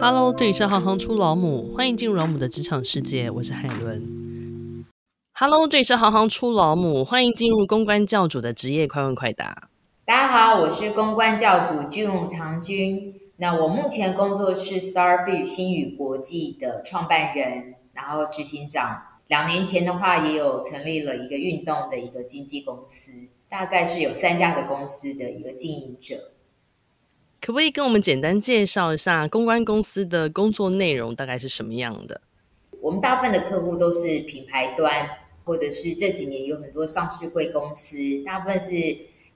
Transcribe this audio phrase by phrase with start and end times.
[0.00, 4.84] Hello，这里是行行出老母，欢迎进入老母的职场世界，我是海伦。
[5.32, 9.68] Hello，这里是行行出老母，欢迎进入公关教主的职业快问快答。
[10.04, 13.14] 大家好，我是公关教主 June 长君。
[13.36, 19.00] 那我目前工作是 Starfish 星宇国际的创办人，然后执行长。
[19.28, 23.12] 两年前的话，也有成立了一个运动的一个经纪公司，
[23.48, 26.32] 大概是有三家的公司的一个经营者。
[27.44, 32.18] 可不可以跟我们简单介绍一下公关公司的工作内容大概是什么样的？
[32.80, 35.06] 我们大部分的客户都是品牌端，
[35.44, 38.70] 或者是这几年有很多上市贵公司，大部分是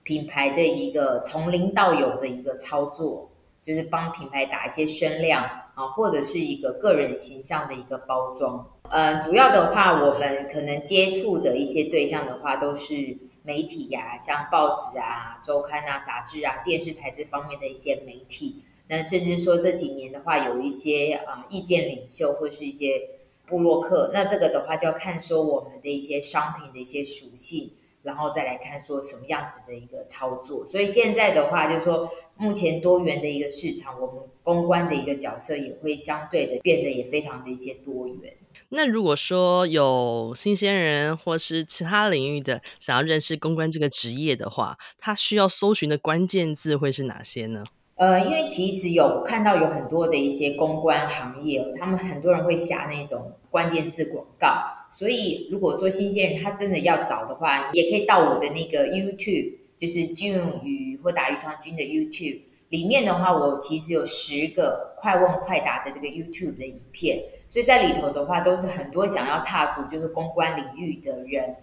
[0.04, 3.30] 品牌的一个从零到有的一个操作。
[3.60, 8.66] 就是帮品牌打一些声量啊，或者是一个个人形象的一个包装。
[8.88, 13.18] 呃，主要的话，我们可能接触的一些对象的话，都是
[13.48, 18.62] 媒体呀、像报纸啊、周刊啊、杂志啊、电视台这方面的一些媒体。
[18.88, 23.00] 那甚至说这几年的话，有一些啊、呃、意见领袖或是一些
[23.46, 24.10] 部落客。
[24.12, 27.72] 那这个的话，就要看说我们的一些商品的一些属性。
[28.08, 38.32] 然后再来看说什么样子的一个操作，所以现在的话就是说，目前多元的一个市场，我们公关的一个角色也会相对的变得也非常的一些多元。
[38.70, 47.62] 那如果说有新鲜人或是其他领域的想要认识公关这个职业的话，他需要搜寻的关键字会是哪些呢？
[47.96, 54.77] 呃，因为其实有看到有很多的一些公关行业，他们很多人会下那种关键字广告。
[54.90, 71.56] 所以，如果说新鲜人他真的要找的话，也可以到我的那个 YouTube，就是 June 与或打余长君的 YouTube 里面的话，我其实有十个快问快答的这个 YouTube 的影片，所以在里头的话，都是很多想要踏足就是公关领域的人，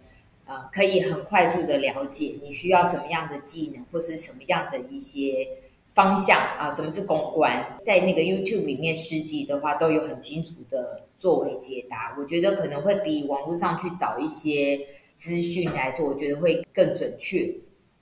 [0.46, 5.48] 呃，可以很快速的了解你需要什么样的技能，或是什么样的一些。
[5.96, 7.80] 方向啊，什么是公关？
[7.82, 12.14] 在那个 YouTube 里面，十集的话都有很清楚的作为解答。
[12.20, 14.78] 我觉得可能会比网络上去找一些
[15.16, 17.50] 资讯来说，我觉得会更准确。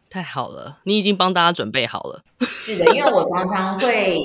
[0.10, 2.24] 太好了，你已经帮大家准备好了。
[2.42, 4.18] 是的，因为我常常会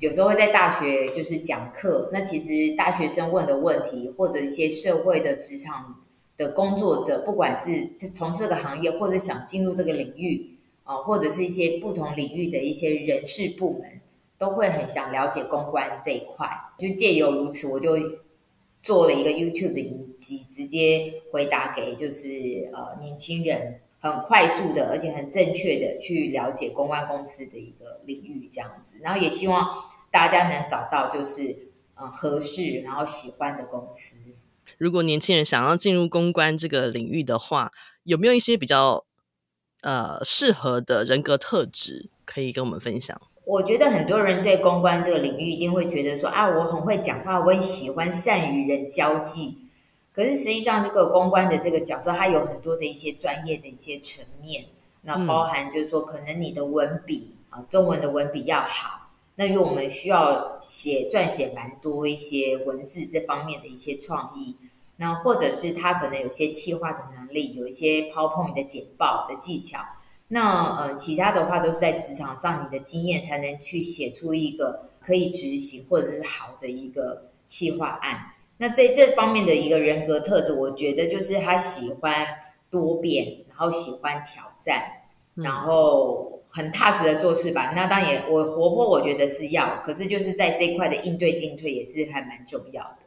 [0.00, 6.02] 有时候会在大学就是讲课，那其实大学生问的问题，或者一些社会的职场
[6.36, 10.48] 的工作者，不管是从事这个行业，或者想进入这个领域。
[10.84, 14.00] 啊，或者是一些不同领域的一些人事部门，
[14.36, 16.48] 都会很想了解公关这一块。
[16.78, 17.96] 就借由如此，我就
[18.82, 28.96] 做了一个 YouTube 的影集，直接回答给就是呃年轻人，很快速的，而且很正确的去了解公关公司的一个领域这样子。
[29.00, 34.16] 然后也希望大家能找到就是呃合适然后喜欢的公司。
[34.78, 37.70] 如果年轻人想要进入公关这个领域的话，
[38.02, 39.04] 有没有一些比较？
[39.82, 43.20] 呃，适合的人格特质可以跟我们分享。
[43.44, 49.58] 我觉得很多人对公关这个领域一定会觉得说啊，我很会讲话，我很喜欢善与人交际。
[50.14, 54.66] 可是实际上，这个公关的这个角色，它有很多的一些专业的一些层面。
[55.02, 59.10] 那包含就是说，可能你的文笔啊，中文的文笔要好。
[59.34, 64.56] 那因为我们需要写撰写蛮多一些文字这方面的一些创意。
[64.98, 69.78] 那或者是他可能有些企划的能力，有一些 PowerPoint 的简报的技巧。
[70.28, 78.32] 那呃，其他的话都是在职场上，你的经验才能去写出一个可以执行或者是好的一个企划案。
[78.56, 82.26] 那在这方面的一个人格特质，我觉得就是他喜欢
[82.70, 84.84] 多变，然后喜欢挑战，
[85.34, 87.72] 然后很踏实的做事吧。
[87.76, 93.01] 那当然，我活泼，我觉得是要，可是就是在这一块的应对进退也是还蛮重要的。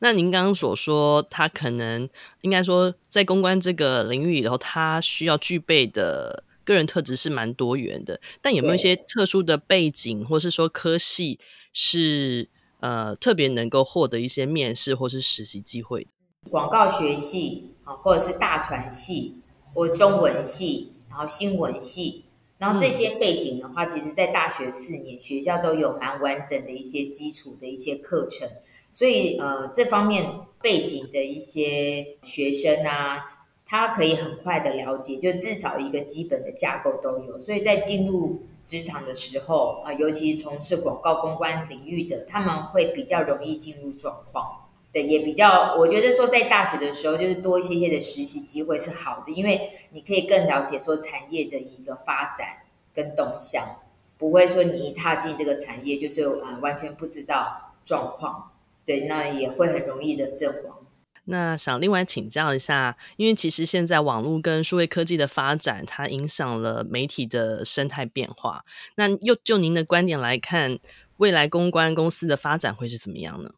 [0.00, 2.08] 那您刚刚所说，他可能
[2.42, 8.20] 应该说，在公关这个领域里头，他需要具备的个人特质是蛮多元的。
[8.40, 11.40] 但有没有一些特殊的背景，或是说科系
[11.72, 12.48] 是
[12.78, 16.10] 呃特别能够获得一些面试或是实习机会的？
[16.48, 19.40] 广告学系啊，或者是大传系，
[19.74, 22.26] 或中文系，然后新闻系，
[22.58, 28.48] 然后这些背景的话，嗯、其实在大学四年学校都有蛮完整的一些基础的一些课程。
[28.92, 37.38] 所以，呃，这方面背景的一些学生啊，他可以很快的了解，就至少一个基本的架构都有。
[37.38, 44.64] 所以在进入职场的时候啊，尤其从事广告公关领域的，他们会比较容易进入状况。
[44.90, 52.62] 对，也比较，我觉得说在大学的时候，就是多一些些的实习机会是好的，因为你可以更了解说产业的一个发展
[52.94, 53.76] 跟动向，
[54.16, 58.50] 不会说你一踏进这个产业，就是啊完全不知道状况。
[58.88, 60.78] 对，那也会很容易的阵亡。
[61.26, 68.64] 那想另外请教一下，因为其实现在网络跟数位科技的发展，它影响了媒体的生态变化。
[68.96, 70.78] 那又就您的观点来看，
[71.18, 73.50] 未来公关公司的发展会是怎么样呢？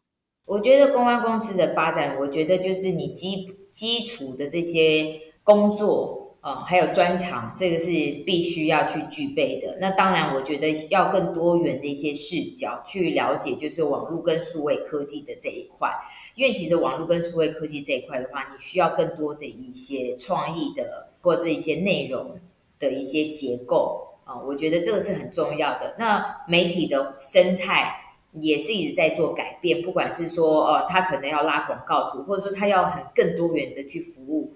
[0.43, 7.85] 我觉得公关公司的发展，我觉得就是你基基础的这些工作，呃，还有专长，这个是
[8.25, 9.77] 必须要去具备的。
[9.79, 15.91] 那当然，我觉得要更多元的一些视角去了解，就是网络跟数位科技的这一块。
[16.33, 22.39] 因为其实网络跟数位科技这一块的话，你需要更多的一些创意的或者一些内容
[22.79, 25.95] 的一些结构啊，我觉得这个是很重要的。
[25.99, 27.97] 那媒体的生态。
[28.39, 34.53] 也是一直在做改变，不管是说，哦，他可能要拉广告主，或者说他要很更多元的去服务，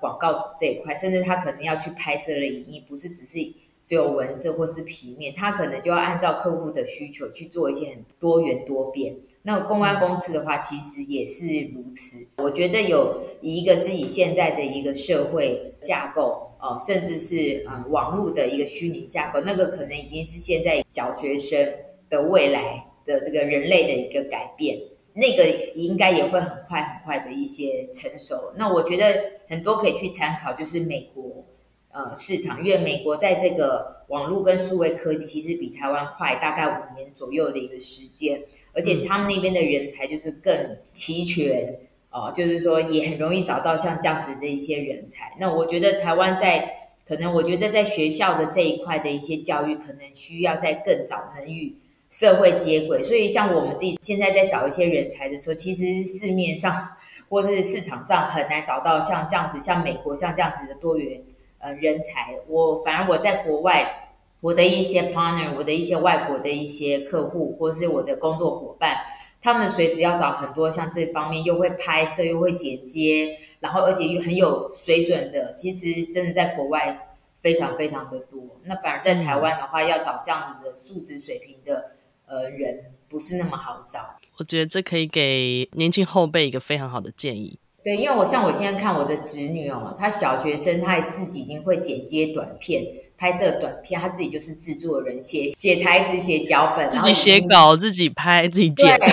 [0.00, 3.52] 广告主这一块，甚至他可能要去拍摄了影音，不是只是
[3.84, 9.16] 只有文字或是平面，他可能就要按照客户的需求去做一些很多元多变。
[9.42, 12.26] 那公关公司的话，其实也是如此。
[12.36, 21.72] 我觉得有一个是以现在的一个社会架构，哦、甚至是、网络的一个虚拟架构，那个可能已经是现在小学生
[22.08, 22.86] 的未来。
[23.04, 24.78] 的这个人类的一个改变，
[25.14, 28.52] 那个应该也会很快很快的一些成熟。
[28.56, 31.44] 那我觉得很多可以去参考，就是美国
[31.90, 38.42] 呃市场，因为美国在这个网络跟数位科技其实比台湾快大概五年左右的一个时间，
[38.72, 41.78] 而且他们那边的人才就是更齐全
[42.10, 45.34] 哦、呃，就是说也很容易找到像这样子的一些人才。
[45.38, 51.76] 那我觉得台湾在可能我觉得在学校的这一块的一些教育，可能需要在更早能与。
[52.12, 56.86] 社会接轨，所以像我们自己现在在找一些人才的时候，其实市面上
[57.30, 61.22] 或是市场上很难找到像这样子，像美国像这样子的多元
[61.58, 62.36] 呃人才。
[62.48, 64.10] 我反而我在国外，
[64.42, 68.94] 我的一些 partner，我的一些外国的一些客户，或是我的工作伙伴，
[69.40, 77.08] 他们随时要找很多像这方面又会拍摄又会剪接，然后而且又很有水准的，其实真的在国外
[77.40, 78.38] 非常非常的多。
[78.64, 81.91] 那反而在台湾的话，要找这样子的素质水平的。
[82.32, 84.16] 呃，人不是那么好找。
[84.38, 87.58] 我觉得这可以给年轻后辈一个非常好的建议。
[87.84, 92.86] 对，因为我像我现在看我的侄女哦，她小学生，她自己已经会剪接短片、
[93.18, 98.98] 拍摄短片，她自己就是制作人，写写台词、写脚本，自己写稿、自己拍、自己剪。
[98.98, 99.06] 对，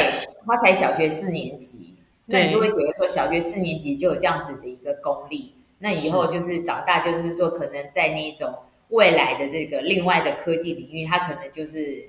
[0.48, 1.96] 她才小学四年级，
[2.28, 8.54] 那你就会觉得说，小学四年级就有这样子的一个功力，那以后就是长大，就是说可能在那种
[8.92, 12.08] 未来的这个另外的科技领域，她可能就是。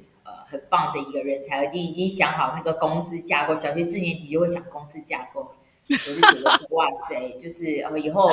[0.50, 3.54] 很棒的一个人才，而且已经想好那个公司架构。
[3.54, 5.40] 小学四年级就会想公司架构，
[5.88, 8.30] 我就觉得说哇塞， 就是以后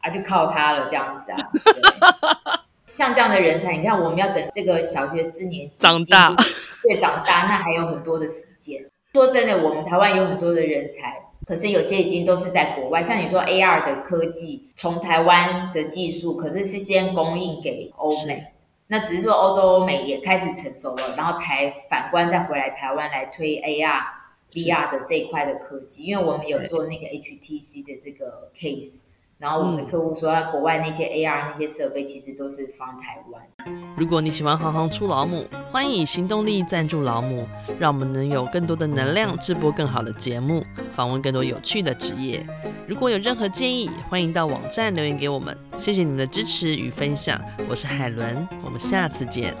[0.00, 1.38] 啊就靠他了这样子啊。
[2.86, 6.34] 像这样的人才，你看我们要等这个小学四年级长大，
[6.82, 8.84] 对，长大那还有很多的时间。
[9.12, 13.02] 说真的，我们台湾有很多的人才，可是有些已经都是在国外。
[13.02, 18.52] 像你说 AR 的科技，从台湾的技术，可是是先供应给欧美。
[18.90, 24.02] 那只是说欧洲、欧美也开始成熟了，然后才反观再回来台湾来推 AR、
[24.50, 29.02] VR 的这一块的科技，因为我们有做那个 HTC 的这个 case，
[29.38, 33.40] 然后我们的客户说，国外那些 AR 那些设备其实都是放台湾。
[33.96, 37.46] 如果你喜欢行行出老母，欢迎以行动力赞助老母，
[37.78, 42.44] 让我们能有更多的能量制播更好的节目，访问更多有趣的职业。
[42.88, 45.56] 如果有任何建议，欢迎到网站留言给我们。
[45.76, 49.54] 谢谢你们的支持与分享，我是海伦，我们下次见。